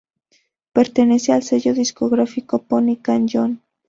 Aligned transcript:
Pertenecen 0.73 1.35
al 1.35 1.43
sello 1.43 1.75
discográfico 1.75 2.63
Pony 2.63 2.95
Canyon. 3.03 3.61